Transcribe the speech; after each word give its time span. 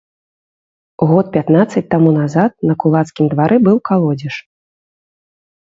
Год 1.11 1.29
пятнаццаць 1.35 1.85
таму 1.93 2.09
назад 2.19 2.51
на 2.71 2.79
кулацкім 2.85 3.25
двары 3.35 3.57
быў 3.69 3.77
калодзеж. 3.93 4.35